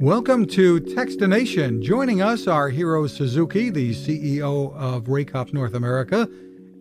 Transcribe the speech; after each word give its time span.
Welcome 0.00 0.46
to 0.48 0.80
Techstination. 0.80 1.82
Joining 1.82 2.20
us 2.20 2.46
are 2.46 2.68
Hiro 2.68 3.06
Suzuki, 3.06 3.70
the 3.70 3.92
CEO 3.92 4.74
of 4.74 5.04
Raycop 5.04 5.52
North 5.52 5.74
America, 5.74 6.28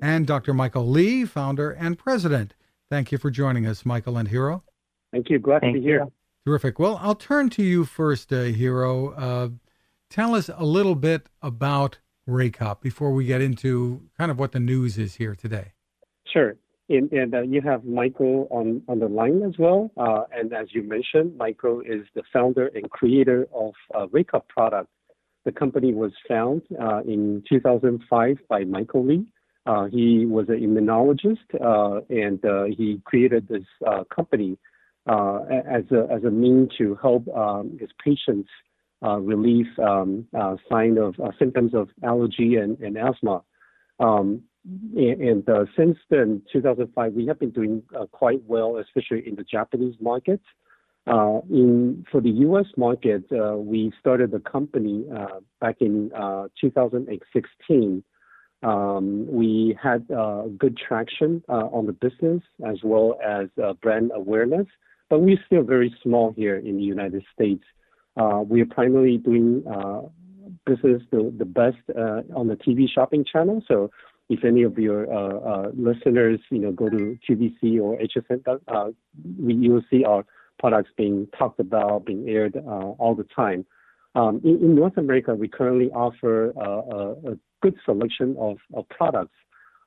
and 0.01 0.27
Dr. 0.27 0.53
Michael 0.53 0.87
Lee, 0.87 1.23
founder 1.23 1.71
and 1.71 1.97
president. 1.97 2.55
Thank 2.89 3.11
you 3.11 3.17
for 3.17 3.31
joining 3.31 3.65
us, 3.65 3.85
Michael 3.85 4.17
and 4.17 4.27
Hiro. 4.27 4.63
Thank 5.13 5.29
you. 5.29 5.39
Glad 5.39 5.61
Thank 5.61 5.75
to 5.75 5.79
be 5.79 5.85
here. 5.85 6.03
you. 6.03 6.11
Terrific. 6.45 6.77
Well, 6.77 6.99
I'll 7.01 7.15
turn 7.15 7.49
to 7.51 7.63
you 7.63 7.85
first, 7.85 8.33
uh, 8.33 8.43
Hiro. 8.43 9.11
Uh, 9.13 9.49
tell 10.09 10.35
us 10.35 10.49
a 10.53 10.65
little 10.65 10.95
bit 10.95 11.27
about 11.41 11.99
Raycop 12.27 12.81
before 12.81 13.13
we 13.13 13.25
get 13.25 13.41
into 13.41 14.01
kind 14.17 14.29
of 14.29 14.37
what 14.37 14.51
the 14.51 14.59
news 14.59 14.97
is 14.97 15.15
here 15.15 15.35
today. 15.35 15.71
Sure. 16.27 16.55
And, 16.87 17.11
and 17.11 17.33
uh, 17.33 17.41
you 17.41 17.61
have 17.61 17.83
Michael 17.83 18.47
on, 18.51 18.83
on 18.87 18.99
the 18.99 19.07
line 19.07 19.41
as 19.41 19.57
well. 19.57 19.91
Uh, 19.97 20.23
and 20.31 20.53
as 20.53 20.67
you 20.71 20.83
mentioned, 20.83 21.35
Michael 21.37 21.81
is 21.81 22.05
the 22.13 22.21
founder 22.31 22.67
and 22.67 22.89
creator 22.91 23.47
of 23.53 23.73
uh, 23.93 24.05
Raycop 24.07 24.47
product. 24.47 24.89
The 25.45 25.51
company 25.51 25.93
was 25.93 26.11
founded 26.27 26.67
uh, 26.79 27.01
in 27.01 27.43
2005 27.49 28.37
by 28.49 28.63
Michael 28.65 29.05
Lee. 29.05 29.25
Uh, 29.65 29.85
he 29.85 30.27
was 30.27 30.47
an 30.49 30.59
immunologist 30.59 31.37
uh, 31.59 32.01
and 32.09 32.43
uh, 32.45 32.65
he 32.65 33.01
created 33.03 33.47
this 33.47 33.63
company 34.15 34.57
as, 35.07 35.83
a, 35.91 36.07
as 36.11 36.23
a 36.23 36.29
mean 36.29 36.69
to 36.77 36.95
help 37.01 37.27
um, 37.35 37.77
his 37.79 37.89
patients 38.03 38.49
relieve 39.01 39.67
um, 39.79 40.27
sign 40.71 40.97
of 40.99 41.15
symptoms 41.39 41.73
of 41.73 41.89
allergy 42.03 42.57
and, 42.57 42.79
and 42.79 42.95
asthma. 42.95 43.41
Um, 43.99 44.43
and 44.95 45.47
uh, 45.47 45.65
since 45.77 45.97
then, 46.09 46.41
2005, 46.51 47.13
we 47.13 47.27
have 47.27 47.39
been 47.39 47.51
doing 47.51 47.83
uh, 47.95 48.05
quite 48.07 48.41
well, 48.45 48.77
especially 48.77 49.27
in 49.27 49.35
the 49.35 49.43
Japanese 49.43 49.95
market. 50.01 50.41
Uh, 51.07 51.41
in 51.51 52.03
for 52.11 52.19
the 52.19 52.31
U.S. 52.31 52.65
market, 52.77 53.25
we 53.29 53.93
started 53.99 54.31
the 54.31 54.39
company 54.39 55.05
back 55.61 55.75
in 55.81 56.11
uh, 56.13 56.47
2016. 56.59 58.03
Um, 58.63 59.27
we 59.27 59.77
had 59.81 60.07
good 60.57 60.75
traction 60.77 61.43
on 61.47 61.85
the 61.85 61.93
business 61.93 62.41
as 62.65 62.77
well 62.83 63.19
as 63.23 63.49
brand 63.83 64.11
awareness, 64.15 64.65
but 65.09 65.19
we're 65.19 65.37
still 65.45 65.61
very 65.61 65.95
small 66.01 66.33
here 66.35 66.57
in 66.57 66.77
the 66.77 66.83
United 66.83 67.23
States. 67.31 67.63
We 68.47 68.61
are 68.61 68.65
primarily 68.65 69.17
doing 69.17 69.63
business 70.65 71.03
the, 71.11 71.31
the 71.37 71.45
best 71.45 71.77
on 72.35 72.47
the 72.47 72.55
TV 72.55 72.89
shopping 72.91 73.23
channel. 73.31 73.61
So 73.67 73.91
if 74.29 74.43
any 74.43 74.63
of 74.63 74.77
your 74.77 75.11
uh, 75.11 75.37
uh, 75.37 75.71
listeners, 75.75 76.39
you 76.49 76.59
know, 76.59 76.71
go 76.71 76.89
to 76.89 77.17
QVC 77.29 77.79
or 77.79 77.97
HSN, 77.97 78.59
uh, 78.67 78.91
we, 79.39 79.53
you'll 79.53 79.83
see 79.89 80.03
our 80.03 80.25
products 80.57 80.89
being 80.97 81.27
talked 81.37 81.59
about, 81.59 82.05
being 82.05 82.27
aired 82.27 82.55
uh, 82.55 82.59
all 82.59 83.13
the 83.15 83.25
time. 83.35 83.65
Um, 84.15 84.41
in, 84.43 84.55
in 84.63 84.75
North 84.75 84.97
America, 84.97 85.35
we 85.35 85.47
currently 85.47 85.91
offer 85.91 86.53
uh, 86.57 87.29
a, 87.29 87.33
a 87.33 87.37
good 87.61 87.75
selection 87.85 88.35
of, 88.39 88.57
of 88.73 88.87
products, 88.89 89.35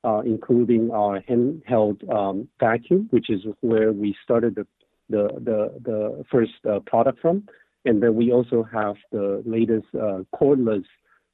uh, 0.04 0.20
including 0.20 0.90
our 0.92 1.20
handheld 1.22 2.08
um, 2.14 2.48
vacuum, 2.60 3.08
which 3.10 3.30
is 3.30 3.40
where 3.60 3.92
we 3.92 4.14
started 4.22 4.54
the 4.54 4.66
the 5.10 5.28
the, 5.40 5.80
the 5.82 6.24
first 6.30 6.52
product 6.84 7.18
from, 7.20 7.48
and 7.86 8.02
then 8.02 8.14
we 8.14 8.30
also 8.30 8.62
have 8.62 8.96
the 9.10 9.42
latest 9.46 9.86
cordless 10.34 10.84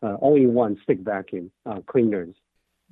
all-in-one 0.00 0.78
stick 0.84 1.00
vacuum 1.00 1.50
cleaners. 1.88 2.36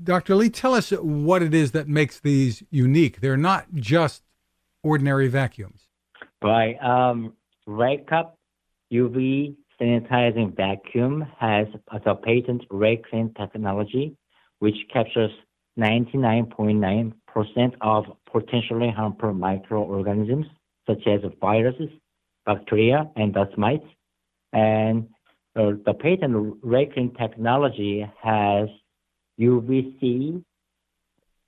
Dr. 0.03 0.35
Lee, 0.35 0.51
tell 0.51 0.75
us 0.75 0.91
what 0.91 1.43
it 1.43 1.55
is 1.55 1.73
that 1.73 1.89
makes 1.89 2.21
these 2.21 2.63
unique. 2.71 3.21
They're 3.21 3.37
not 3.37 3.67
just 3.75 4.23
ordinary 4.83 5.29
vacuums. 5.29 5.89
Right. 6.43 6.77
Um, 6.83 7.35
Raycop 7.69 8.33
UV 8.93 9.55
sanitizing 9.81 10.57
vacuum 10.57 11.27
has 11.39 11.67
as 11.93 12.03
a 12.07 12.15
patent 12.15 12.69
RayClean 12.69 13.37
technology, 13.37 14.17
which 14.59 14.77
captures 14.93 15.31
99.9% 15.79 17.73
of 17.81 18.05
potentially 18.31 18.91
harmful 18.91 19.33
microorganisms 19.33 20.47
such 20.87 21.07
as 21.07 21.21
viruses, 21.41 21.89
bacteria, 22.45 23.11
and 23.17 23.33
dust 23.33 23.57
mites. 23.57 23.87
And 24.53 25.09
uh, 25.57 25.73
the 25.87 25.95
patent 25.95 26.61
RayClean 26.63 27.17
technology 27.17 28.05
has 28.23 28.69
UVC, 29.41 30.43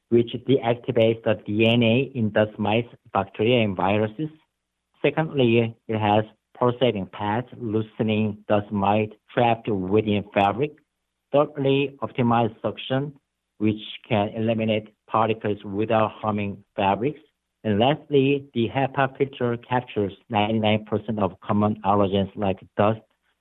which 0.09 0.33
deactivates 0.49 1.23
the 1.25 1.35
DNA 1.47 2.15
in 2.15 2.31
dust 2.31 2.59
mites, 2.59 2.89
bacteria, 3.13 3.65
and 3.65 3.77
viruses. 3.77 4.31
Secondly, 5.03 5.77
it 5.89 5.99
has 5.99 6.25
pulsating 6.59 7.07
pads, 7.07 7.49
loosening 7.59 8.39
dust 8.49 8.71
mite 8.71 9.13
trapped 9.33 9.69
within 9.69 10.25
fabric. 10.33 10.73
Thirdly, 11.33 11.97
optimized 12.01 12.61
suction, 12.63 13.13
which 13.59 13.83
can 14.09 14.29
eliminate 14.29 14.95
particles 15.09 15.59
without 15.65 16.13
harming 16.13 16.65
fabrics. 16.77 17.21
And 17.65 17.79
lastly, 17.79 18.47
the 18.55 18.69
HEPA 18.69 19.17
filter 19.17 19.57
captures 19.57 20.13
99% 20.31 21.19
of 21.19 21.41
common 21.41 21.81
allergens 21.85 22.31
like 22.37 22.61
dust, 22.77 23.01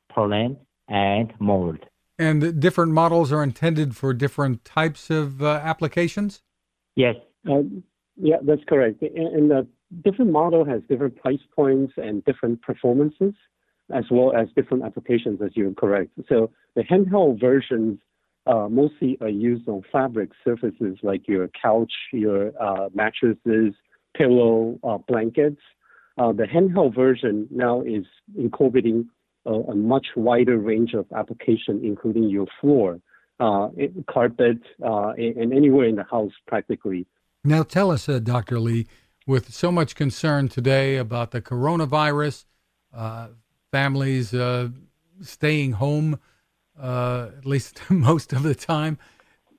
pollen, 0.10 0.58
and 0.88 1.34
mold. 1.40 1.80
And 2.20 2.60
different 2.60 2.92
models 2.92 3.32
are 3.32 3.42
intended 3.42 3.96
for 3.96 4.14
different 4.14 4.64
types 4.64 5.10
of 5.10 5.42
uh, 5.42 5.62
applications? 5.64 6.42
Yes. 6.96 7.16
Uh, 7.50 7.64
yeah, 8.16 8.38
that's 8.44 8.62
correct. 8.68 9.02
And, 9.02 9.28
and 9.36 9.52
the 9.52 9.68
different 10.04 10.32
model 10.32 10.64
has 10.66 10.82
different 10.88 11.16
price 11.18 11.40
points 11.56 11.94
and 11.98 12.24
different 12.26 12.62
performances, 12.62 13.34
as 13.92 14.06
well 14.12 14.36
as 14.36 14.48
different 14.56 14.84
applications, 14.84 15.42
as 15.42 15.52
you're 15.56 15.74
correct. 15.74 16.12
So 16.30 16.52
the 16.76 16.84
handheld 16.84 17.40
versions 17.40 18.00
uh, 18.46 18.68
mostly 18.70 19.18
are 19.22 19.30
used 19.30 19.68
on 19.68 19.84
fabric 19.92 20.30
surfaces 20.44 20.98
like 21.02 21.28
your 21.28 21.50
couch, 21.60 21.92
your 22.12 22.52
uh, 22.62 22.90
mattresses, 22.94 23.74
pillow, 24.16 24.80
uh, 24.84 24.98
blankets. 25.08 25.62
Uh, 26.18 26.32
the 26.32 26.44
handheld 26.44 26.94
version 26.94 27.48
now 27.50 27.82
is 27.82 28.06
incorporating 28.38 29.10
a, 29.46 29.52
a 29.52 29.76
much 29.76 30.08
wider 30.16 30.58
range 30.58 30.94
of 30.94 31.06
application, 31.16 31.82
including 31.84 32.30
your 32.30 32.48
floor, 32.60 33.00
uh, 33.40 33.70
carpet, 34.10 34.60
uh, 34.86 35.10
and 35.18 35.54
anywhere 35.54 35.88
in 35.88 35.96
the 35.96 36.04
house 36.04 36.32
practically. 36.48 37.06
Now, 37.44 37.64
tell 37.64 37.92
us, 37.92 38.08
uh, 38.08 38.20
Dr. 38.20 38.60
Lee, 38.60 38.88
with 39.28 39.54
so 39.54 39.72
much 39.72 39.96
concern 39.96 40.50
today 40.50 40.98
about 40.98 41.32
the 41.32 41.42
coronavirus, 41.42 42.46
uh, 42.94 43.30
families 43.72 44.34
uh, 44.34 44.70
staying 45.22 45.74
home, 45.74 46.20
uh, 46.80 47.30
at 47.38 47.46
least 47.46 47.82
most 47.90 48.34
of 48.34 48.44
the 48.44 48.56
time, 48.56 48.98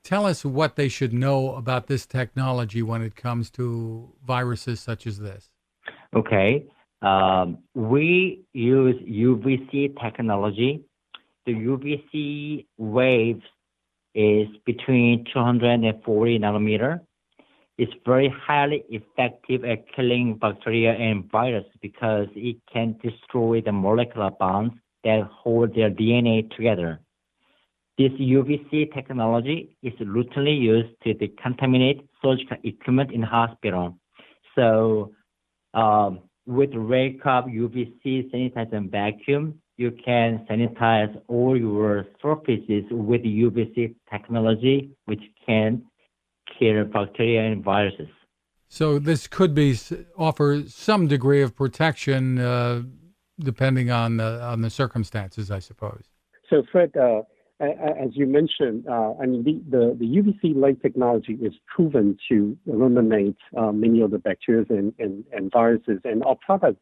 tell 0.03 0.25
us 0.25 0.45
what 0.45 0.75
they 0.75 0.87
should 0.87 1.13
know 1.13 1.55
about 1.55 1.87
this 1.87 2.05
technology 2.05 2.81
when 2.81 3.01
it 3.01 3.15
comes 3.15 3.49
to 3.51 4.13
viruses 4.25 4.79
such 4.79 5.05
as 5.05 5.19
this. 5.19 5.49
Okay. 6.15 6.65
Um, 7.01 7.59
we 7.73 8.45
use 8.53 8.95
UVC 9.03 9.99
technology. 10.01 10.83
The 11.45 11.53
UVC 11.53 12.65
waves 12.77 13.43
is 14.15 14.47
between 14.65 15.25
240 15.31 16.39
nanometer. 16.39 17.01
It's 17.77 17.91
very 18.05 18.29
highly 18.29 18.83
effective 18.89 19.65
at 19.65 19.85
killing 19.93 20.37
bacteria 20.37 20.93
and 20.93 21.29
virus 21.29 21.65
because 21.81 22.27
it 22.35 22.55
can 22.71 22.97
destroy 23.03 23.61
the 23.61 23.73
molecular 23.73 24.31
bonds 24.31 24.73
that 25.03 25.23
hold 25.23 25.75
their 25.75 25.91
DNA 25.91 26.49
together. 26.55 27.01
This 27.97 28.11
UVC 28.13 28.93
technology 28.93 29.77
is 29.83 29.93
routinely 30.01 30.59
used 30.59 30.89
to 31.03 31.13
decontaminate 31.13 32.07
surgical 32.21 32.57
equipment 32.63 33.11
in 33.11 33.21
hospital. 33.21 33.97
So 34.55 35.11
um, 35.73 36.21
with 36.45 36.71
Raycop 36.71 37.47
UVC 37.47 38.31
sanitizer 38.31 38.89
vacuum, 38.89 39.59
you 39.77 39.91
can 39.91 40.45
sanitize 40.49 41.19
all 41.27 41.57
your 41.57 42.05
surfaces 42.21 42.83
with 42.91 43.23
UVC 43.23 43.95
technology, 44.09 44.91
which 45.05 45.21
can 45.45 45.83
kill 46.57 46.85
bacteria 46.85 47.51
and 47.51 47.63
viruses. 47.63 48.07
So 48.67 48.99
this 48.99 49.27
could 49.27 49.53
be 49.53 49.77
offer 50.17 50.63
some 50.67 51.07
degree 51.07 51.41
of 51.41 51.55
protection, 51.55 52.39
uh, 52.39 52.83
depending 53.39 53.91
on 53.91 54.17
the, 54.17 54.41
on 54.41 54.61
the 54.61 54.69
circumstances, 54.69 55.51
I 55.51 55.59
suppose. 55.59 56.03
So, 56.49 56.63
Fred, 56.71 56.95
uh, 56.95 57.21
as 57.59 58.09
you 58.11 58.27
mentioned, 58.27 58.85
uh, 58.87 59.13
I 59.21 59.25
mean, 59.25 59.43
the, 59.43 59.77
the, 59.77 59.95
the, 59.97 60.05
UVC 60.05 60.55
light 60.55 60.81
technology 60.81 61.37
is 61.41 61.53
proven 61.73 62.17
to 62.29 62.57
eliminate 62.67 63.37
uh, 63.57 63.71
many 63.71 64.01
of 64.01 64.11
the 64.11 64.17
bacteria 64.17 64.65
and, 64.69 64.93
and, 64.99 65.23
and, 65.31 65.51
viruses. 65.51 65.99
And 66.03 66.23
our 66.25 66.35
product, 66.35 66.79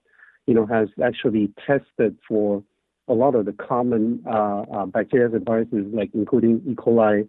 you 0.47 0.55
know, 0.55 0.65
has 0.65 0.89
actually 1.03 1.53
tested 1.65 2.17
for 2.27 2.63
a 3.07 3.13
lot 3.13 3.35
of 3.35 3.45
the 3.45 3.53
common 3.53 4.23
uh, 4.25 4.63
uh 4.73 4.85
bacteria 4.85 5.35
and 5.35 5.45
viruses, 5.45 5.85
like 5.93 6.09
including 6.13 6.61
E. 6.67 6.73
coli, 6.73 7.27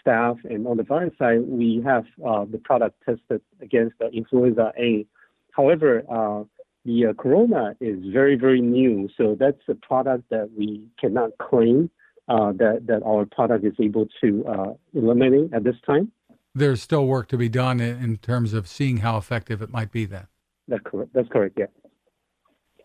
staph. 0.00 0.38
And 0.44 0.66
on 0.66 0.78
the 0.78 0.82
virus 0.82 1.12
side, 1.18 1.42
we 1.46 1.82
have 1.84 2.04
uh, 2.26 2.46
the 2.50 2.58
product 2.58 2.96
tested 3.04 3.42
against 3.60 3.96
influenza 4.12 4.72
A. 4.78 5.04
However, 5.52 6.02
uh, 6.08 6.44
The 6.86 7.06
uh, 7.06 7.12
Corona 7.14 7.74
is 7.80 7.98
very, 8.12 8.36
very 8.36 8.60
new, 8.60 9.08
so 9.16 9.36
that's 9.38 9.60
a 9.68 9.74
product 9.74 10.30
that 10.30 10.48
we 10.56 10.84
cannot 11.00 11.36
claim 11.38 11.90
uh, 12.28 12.52
that 12.52 12.86
that 12.86 13.02
our 13.04 13.26
product 13.26 13.64
is 13.64 13.74
able 13.80 14.06
to 14.20 14.44
uh, 14.46 14.72
eliminate 14.94 15.52
at 15.52 15.64
this 15.64 15.76
time. 15.86 16.10
There's 16.54 16.82
still 16.82 17.06
work 17.06 17.28
to 17.28 17.36
be 17.36 17.48
done 17.48 17.80
in 17.80 18.16
terms 18.16 18.54
of 18.54 18.66
seeing 18.66 18.98
how 18.98 19.18
effective 19.18 19.60
it 19.60 19.70
might 19.70 19.92
be. 19.92 20.06
Then 20.06 20.26
that's 20.68 20.82
correct. 20.84 21.12
That's 21.14 21.28
correct. 21.28 21.58
Yeah. 21.58 21.66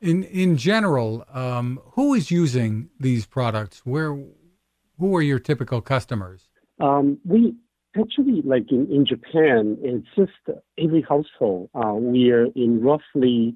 In 0.02 0.24
in 0.24 0.58
general, 0.58 1.26
um, 1.34 1.80
who 1.94 2.14
is 2.14 2.32
using 2.32 2.90
these 3.00 3.26
products? 3.26 3.82
Where 3.86 4.18
who 5.00 5.16
are 5.16 5.22
your 5.22 5.40
typical 5.40 5.82
customers? 5.82 6.50
Um, 6.80 7.20
we 7.26 7.56
actually 8.00 8.42
like 8.44 8.72
in, 8.72 8.92
in 8.92 9.06
Japan, 9.06 9.78
it's 9.82 10.08
just 10.16 10.58
every 10.78 11.02
household. 11.02 11.70
Uh, 11.74 11.94
we 11.94 12.32
are 12.32 12.46
in 12.56 12.82
roughly 12.82 13.56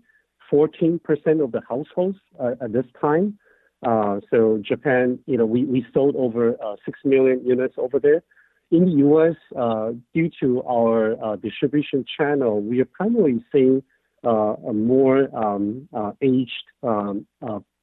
14% 0.51 0.99
of 1.43 1.51
the 1.51 1.61
households 1.67 2.17
uh, 2.39 2.51
at 2.61 2.73
this 2.73 2.85
time. 2.99 3.38
Uh, 3.85 4.19
so 4.31 4.59
Japan, 4.65 5.19
you 5.27 5.37
know, 5.37 5.45
we, 5.45 5.63
we 5.63 5.85
sold 5.93 6.15
over 6.15 6.55
uh, 6.63 6.75
6 6.85 6.99
million 7.05 7.45
units 7.45 7.75
over 7.77 7.99
there. 7.99 8.23
In 8.71 8.85
the 8.85 8.91
U.S., 8.93 9.35
uh, 9.55 9.91
due 10.13 10.29
to 10.39 10.63
our 10.63 11.23
uh, 11.23 11.35
distribution 11.35 12.03
channel, 12.17 12.61
we 12.61 12.81
are 12.81 12.85
primarily 12.85 13.45
seeing 13.51 13.83
uh, 14.25 14.55
a 14.67 14.73
more 14.73 15.29
um, 15.37 15.87
aged 16.23 16.51
um, 16.81 17.27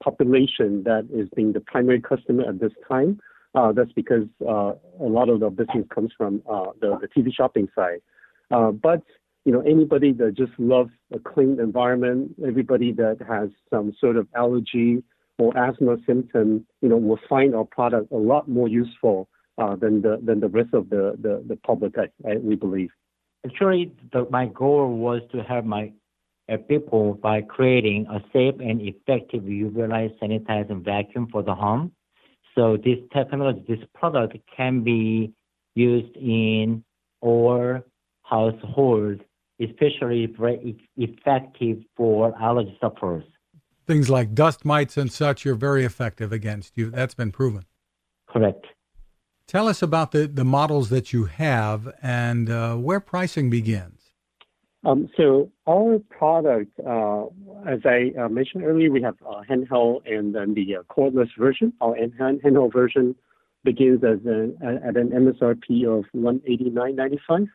population 0.02 0.82
that 0.82 1.06
is 1.14 1.28
being 1.37 1.52
the 1.52 1.60
primary 1.60 2.00
customer 2.00 2.48
at 2.48 2.58
this 2.58 2.72
time. 2.88 3.20
that's 3.55 3.93
because 3.93 4.26
a 4.40 4.75
lot 4.98 5.28
of 5.28 5.38
the 5.38 5.50
business 5.50 5.87
comes 5.94 6.10
from 6.19 6.43
the, 6.81 6.98
the 7.00 7.08
TV 7.16 7.32
shopping 7.32 7.69
side. 7.76 8.02
but 8.50 9.02
you 9.44 9.52
know, 9.52 9.60
anybody 9.60 10.12
that 10.12 10.34
just 10.34 10.52
loves 10.58 10.90
a 11.12 11.19
clean 11.19 11.58
environment, 11.60 12.34
everybody 12.46 12.93
that 12.93 13.19
has 13.28 13.50
some 13.70 13.93
sort 14.00 14.16
of 14.16 14.26
allergy 14.37 15.02
or 15.43 15.59
asthma 15.59 15.97
symptom, 16.06 16.65
you 16.81 16.89
know, 16.89 16.97
will 16.97 17.19
find 17.29 17.55
our 17.55 17.65
product 17.65 18.12
a 18.12 18.17
lot 18.17 18.49
more 18.49 18.69
useful 18.69 19.29
uh, 19.59 19.75
than 19.77 20.03
the 20.03 20.21
than 20.23 20.39
the 20.41 20.49
rest 20.49 20.73
of 20.73 20.89
the 20.91 21.05
the, 21.21 21.43
the 21.47 21.56
public. 21.56 21.94
I, 21.99 22.06
I, 22.29 22.37
we 22.37 22.55
believe. 22.55 22.91
Actually, 23.44 23.93
the, 24.12 24.27
my 24.31 24.47
goal 24.47 24.97
was 24.97 25.21
to 25.33 25.43
help 25.43 25.65
my 25.65 25.93
uh, 26.53 26.59
people 26.69 27.15
by 27.15 27.43
creating 27.43 28.06
a 28.06 28.21
safe 28.33 28.55
and 28.61 28.81
effective 28.81 29.43
UV 29.43 29.89
light 29.89 30.12
sanitizing 30.21 30.85
vacuum 30.85 31.27
for 31.33 31.43
the 31.43 31.55
home. 31.55 31.93
So 32.55 32.77
this 32.77 32.99
technology, 33.12 33.65
this 33.67 33.85
product 33.94 34.37
can 34.56 34.85
be 34.85 35.33
used 35.75 36.17
in 36.17 36.85
all 37.21 37.81
households, 38.23 39.23
especially 39.61 40.27
very 40.39 40.77
effective 40.97 41.79
for 41.97 42.33
allergy 42.41 42.77
sufferers 42.81 43.25
things 43.87 44.11
like 44.11 44.34
dust 44.34 44.64
mites 44.64 44.96
and 44.96 45.11
such 45.11 45.46
are 45.46 45.55
very 45.55 45.84
effective 45.84 46.32
against 46.32 46.76
you. 46.76 46.90
That's 46.90 47.14
been 47.14 47.32
proven. 47.32 47.64
Correct. 48.29 48.67
Tell 49.46 49.69
us 49.69 49.82
about 49.82 50.12
the, 50.12 50.26
the 50.26 50.44
models 50.44 50.88
that 50.90 51.12
you 51.12 51.25
have 51.25 51.93
and 52.02 52.49
uh, 52.49 52.76
where 52.76 53.00
pricing 53.00 53.50
begins. 53.50 54.00
Um, 54.84 55.08
so 55.17 55.50
our 55.69 56.00
product, 56.11 56.73
uh, 56.81 57.26
as 57.67 57.81
I 57.84 58.12
uh, 58.19 58.29
mentioned 58.29 58.64
earlier, 58.64 58.90
we 58.90 59.02
have 59.02 59.17
a 59.23 59.43
handheld 59.43 60.00
and 60.11 60.34
then 60.34 60.55
the 60.55 60.76
uh, 60.76 60.82
cordless 60.90 61.29
version. 61.38 61.73
Our 61.81 61.96
handheld 61.96 62.73
version 62.73 63.14
begins 63.62 64.02
as 64.02 64.19
an, 64.25 64.56
at 64.62 64.96
an 64.96 65.11
MSRP 65.11 65.87
of 65.87 66.05
189.95. 66.17 67.49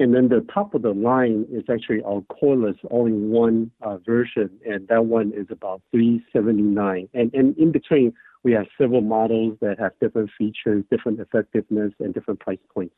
And 0.00 0.14
then 0.14 0.28
the 0.28 0.40
top 0.52 0.72
of 0.72 0.80
the 0.80 0.94
line 0.94 1.44
is 1.52 1.64
actually 1.70 2.02
our 2.04 2.22
cordless 2.22 2.78
all-in-one 2.90 3.70
uh, 3.82 3.98
version, 3.98 4.48
and 4.64 4.88
that 4.88 5.04
one 5.04 5.30
is 5.36 5.46
about 5.50 5.82
379. 5.90 7.06
And, 7.12 7.34
and 7.34 7.54
in 7.58 7.70
between, 7.70 8.14
we 8.42 8.52
have 8.52 8.64
several 8.78 9.02
models 9.02 9.58
that 9.60 9.78
have 9.78 9.92
different 10.00 10.30
features, 10.38 10.84
different 10.90 11.20
effectiveness, 11.20 11.92
and 12.00 12.14
different 12.14 12.40
price 12.40 12.58
points. 12.72 12.94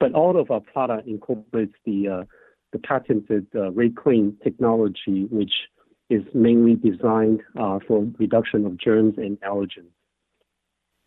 But 0.00 0.14
all 0.14 0.40
of 0.40 0.50
our 0.50 0.60
product 0.60 1.06
incorporates 1.06 1.74
the 1.84 2.08
uh, 2.08 2.24
the 2.72 2.78
patented 2.78 3.46
uh, 3.54 3.70
RayClean 3.70 4.42
technology, 4.42 5.26
which 5.30 5.52
is 6.08 6.22
mainly 6.32 6.74
designed 6.74 7.40
uh, 7.58 7.80
for 7.86 8.06
reduction 8.18 8.64
of 8.64 8.78
germs 8.78 9.14
and 9.18 9.38
allergens. 9.40 9.90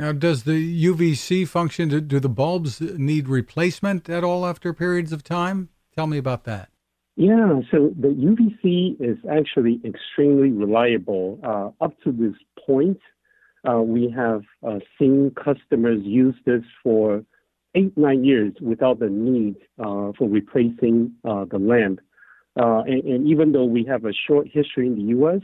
Now, 0.02 0.14
does 0.14 0.46
the 0.46 0.86
UVC 0.86 1.48
function, 1.48 1.90
do, 1.90 2.02
do 2.02 2.20
the 2.20 2.28
bulbs 2.28 2.82
need 2.82 3.30
replacement 3.30 4.10
at 4.10 4.24
all 4.24 4.48
after 4.48 4.74
periods 4.74 5.14
of 5.14 5.24
time? 5.24 5.70
Tell 5.96 6.08
me 6.08 6.18
about 6.18 6.44
that. 6.46 6.70
Yeah, 7.18 7.60
so 7.70 7.92
the 7.96 8.08
UVC 8.08 9.00
is 9.00 9.20
actually 9.32 9.80
extremely 9.86 10.50
reliable. 10.50 11.40
Uh, 11.44 11.86
up 11.86 11.94
to 12.04 12.12
this 12.12 12.34
point, 12.66 12.98
uh, 13.70 13.82
we 13.82 14.10
have 14.10 14.42
uh, 14.68 14.80
seen 14.98 15.36
customers 15.36 16.00
use 16.04 16.34
this 16.48 16.64
for 16.82 17.24
eight, 17.76 17.96
nine 17.96 18.24
years 18.24 18.56
without 18.60 18.98
the 18.98 19.08
need 19.08 19.56
uh, 19.78 20.14
for 20.18 20.28
replacing 20.28 21.12
uh, 21.24 21.46
the 21.46 21.60
lamp. 21.60 22.00
Uh, 22.60 22.82
and, 22.88 23.04
and, 23.04 23.28
even 23.28 23.52
though 23.52 23.66
we 23.66 23.84
have 23.84 24.06
a 24.06 24.14
short 24.28 24.48
history 24.52 24.88
in 24.88 24.96
the 24.96 25.10
U.S., 25.20 25.42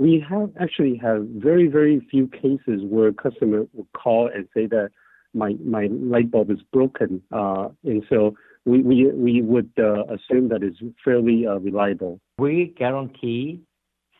we 0.00 0.24
have 0.30 0.50
actually 0.58 0.96
have 0.96 1.26
very 1.36 1.66
very 1.68 2.00
few 2.10 2.26
cases 2.26 2.80
where 2.88 3.08
a 3.08 3.12
customer 3.12 3.66
will 3.74 3.86
call 3.94 4.30
and 4.34 4.48
say 4.54 4.66
that 4.66 4.90
my 5.34 5.54
my 5.62 5.88
light 5.90 6.30
bulb 6.30 6.50
is 6.50 6.62
broken, 6.72 7.22
uh, 7.30 7.68
and 7.84 8.02
so 8.08 8.34
we 8.64 8.80
we 8.80 9.12
we 9.12 9.42
would 9.42 9.70
uh, 9.78 10.04
assume 10.04 10.48
that 10.48 10.62
it's 10.62 10.78
fairly 11.04 11.46
uh, 11.46 11.58
reliable. 11.58 12.18
We 12.38 12.74
guarantee 12.78 13.60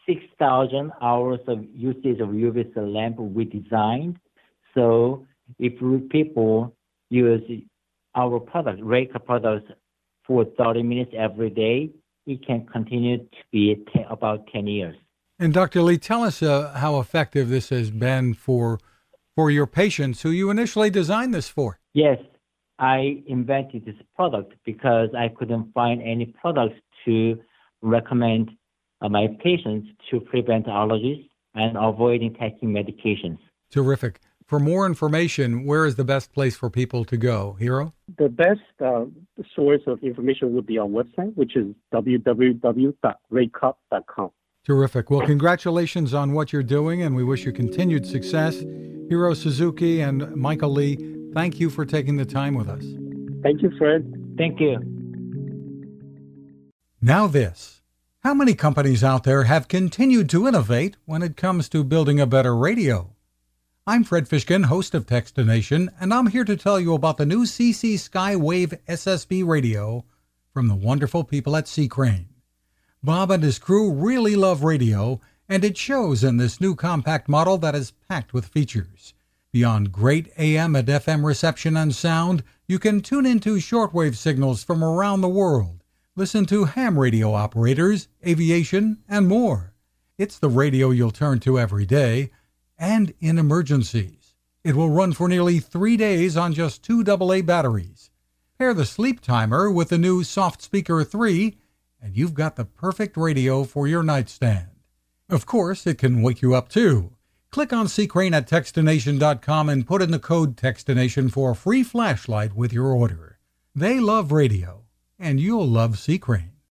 six 0.06 0.20
thousand 0.38 0.92
hours 1.00 1.40
of 1.48 1.64
usage 1.74 2.20
of 2.20 2.28
UVC 2.28 2.76
lamp 2.76 3.18
we 3.18 3.46
designed. 3.46 4.18
So 4.74 5.26
if 5.58 5.72
people 6.10 6.76
use 7.08 7.42
our 8.14 8.38
product, 8.38 8.82
Raycop 8.82 9.24
products, 9.24 9.72
for 10.26 10.44
30 10.44 10.82
minutes 10.82 11.12
every 11.16 11.50
day, 11.50 11.90
it 12.26 12.46
can 12.46 12.66
continue 12.66 13.18
to 13.18 13.38
be 13.50 13.74
t- 13.92 14.04
about 14.08 14.46
10 14.52 14.66
years. 14.66 14.94
And 15.40 15.52
Dr. 15.54 15.80
Lee, 15.80 15.96
tell 15.96 16.22
us 16.22 16.42
uh, 16.42 16.74
how 16.76 17.00
effective 17.00 17.48
this 17.48 17.70
has 17.70 17.90
been 17.90 18.34
for 18.34 18.78
for 19.34 19.50
your 19.50 19.66
patients 19.66 20.20
who 20.20 20.30
you 20.30 20.50
initially 20.50 20.90
designed 20.90 21.32
this 21.32 21.48
for. 21.48 21.78
Yes, 21.94 22.18
I 22.78 23.22
invented 23.26 23.86
this 23.86 23.94
product 24.14 24.52
because 24.66 25.08
I 25.16 25.28
couldn't 25.28 25.72
find 25.72 26.02
any 26.02 26.26
products 26.26 26.74
to 27.06 27.40
recommend 27.80 28.50
uh, 29.00 29.08
my 29.08 29.28
patients 29.42 29.88
to 30.10 30.20
prevent 30.20 30.66
allergies 30.66 31.26
and 31.54 31.78
avoiding 31.80 32.34
taking 32.34 32.68
medications. 32.68 33.38
Terrific. 33.70 34.20
For 34.44 34.58
more 34.58 34.84
information, 34.84 35.64
where 35.64 35.86
is 35.86 35.94
the 35.94 36.04
best 36.04 36.34
place 36.34 36.54
for 36.54 36.68
people 36.68 37.06
to 37.06 37.16
go, 37.16 37.56
Hiro? 37.58 37.94
The 38.18 38.28
best 38.28 38.60
uh, 38.84 39.06
source 39.56 39.80
of 39.86 40.02
information 40.02 40.52
would 40.54 40.66
be 40.66 40.76
our 40.76 40.86
website, 40.86 41.34
which 41.34 41.56
is 41.56 41.74
www.raycop.com. 41.94 44.30
Terrific. 44.64 45.10
Well, 45.10 45.26
congratulations 45.26 46.12
on 46.12 46.32
what 46.32 46.52
you're 46.52 46.62
doing, 46.62 47.02
and 47.02 47.16
we 47.16 47.24
wish 47.24 47.44
you 47.44 47.52
continued 47.52 48.06
success. 48.06 48.58
Hiro 49.08 49.34
Suzuki 49.34 50.00
and 50.00 50.36
Michael 50.36 50.70
Lee, 50.70 50.96
thank 51.34 51.58
you 51.58 51.70
for 51.70 51.84
taking 51.86 52.16
the 52.16 52.26
time 52.26 52.54
with 52.54 52.68
us. 52.68 52.84
Thank 53.42 53.62
you, 53.62 53.72
Fred. 53.78 54.34
Thank 54.36 54.60
you. 54.60 54.78
Now, 57.00 57.26
this. 57.26 57.80
How 58.22 58.34
many 58.34 58.54
companies 58.54 59.02
out 59.02 59.24
there 59.24 59.44
have 59.44 59.66
continued 59.66 60.28
to 60.28 60.46
innovate 60.46 60.98
when 61.06 61.22
it 61.22 61.38
comes 61.38 61.70
to 61.70 61.82
building 61.82 62.20
a 62.20 62.26
better 62.26 62.54
radio? 62.54 63.14
I'm 63.86 64.04
Fred 64.04 64.28
Fishkin, 64.28 64.66
host 64.66 64.94
of 64.94 65.06
Techstination, 65.06 65.88
and 65.98 66.12
I'm 66.12 66.26
here 66.26 66.44
to 66.44 66.56
tell 66.56 66.78
you 66.78 66.94
about 66.94 67.16
the 67.16 67.24
new 67.24 67.44
CC 67.44 67.94
Skywave 67.94 68.78
SSB 68.86 69.44
radio 69.46 70.04
from 70.52 70.68
the 70.68 70.74
wonderful 70.74 71.24
people 71.24 71.56
at 71.56 71.66
C. 71.66 71.88
Crane. 71.88 72.29
Bob 73.02 73.30
and 73.30 73.42
his 73.42 73.58
crew 73.58 73.90
really 73.90 74.36
love 74.36 74.62
radio, 74.62 75.20
and 75.48 75.64
it 75.64 75.78
shows 75.78 76.22
in 76.22 76.36
this 76.36 76.60
new 76.60 76.74
compact 76.74 77.28
model 77.28 77.56
that 77.56 77.74
is 77.74 77.92
packed 78.08 78.34
with 78.34 78.44
features. 78.44 79.14
Beyond 79.52 79.90
great 79.90 80.30
AM 80.36 80.76
and 80.76 80.86
FM 80.86 81.24
reception 81.24 81.76
and 81.76 81.94
sound, 81.94 82.44
you 82.68 82.78
can 82.78 83.00
tune 83.00 83.24
into 83.24 83.56
shortwave 83.56 84.16
signals 84.16 84.62
from 84.62 84.84
around 84.84 85.22
the 85.22 85.28
world, 85.28 85.82
listen 86.14 86.44
to 86.46 86.66
ham 86.66 86.98
radio 86.98 87.32
operators, 87.32 88.08
aviation, 88.26 88.98
and 89.08 89.26
more. 89.26 89.72
It's 90.18 90.38
the 90.38 90.50
radio 90.50 90.90
you'll 90.90 91.10
turn 91.10 91.40
to 91.40 91.58
every 91.58 91.86
day 91.86 92.30
and 92.78 93.14
in 93.20 93.38
emergencies. 93.38 94.34
It 94.62 94.76
will 94.76 94.90
run 94.90 95.14
for 95.14 95.26
nearly 95.26 95.58
three 95.58 95.96
days 95.96 96.36
on 96.36 96.52
just 96.52 96.82
two 96.82 97.02
AA 97.02 97.40
batteries. 97.40 98.10
Pair 98.58 98.74
the 98.74 98.84
sleep 98.84 99.22
timer 99.22 99.70
with 99.70 99.88
the 99.88 99.96
new 99.96 100.22
Soft 100.22 100.60
Speaker 100.60 101.02
3 101.02 101.56
and 102.02 102.16
you've 102.16 102.34
got 102.34 102.56
the 102.56 102.64
perfect 102.64 103.16
radio 103.16 103.64
for 103.64 103.86
your 103.86 104.02
nightstand. 104.02 104.68
Of 105.28 105.46
course, 105.46 105.86
it 105.86 105.98
can 105.98 106.22
wake 106.22 106.42
you 106.42 106.54
up 106.54 106.68
too. 106.68 107.12
Click 107.50 107.72
on 107.72 107.88
Crane 108.08 108.34
at 108.34 108.48
Techstination.com 108.48 109.68
and 109.68 109.86
put 109.86 110.02
in 110.02 110.10
the 110.10 110.18
code 110.18 110.56
Techstination 110.56 111.30
for 111.30 111.50
a 111.50 111.56
free 111.56 111.82
flashlight 111.82 112.54
with 112.54 112.72
your 112.72 112.86
order. 112.86 113.38
They 113.74 113.98
love 113.98 114.32
radio, 114.32 114.84
and 115.18 115.40
you'll 115.40 115.66
love 115.66 115.98
Crane. 116.20 116.49